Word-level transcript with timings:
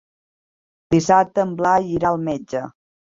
Dissabte 0.95 1.43
en 1.47 1.51
Blai 1.59 1.91
irà 1.99 2.09
al 2.13 2.17
metge. 2.29 2.63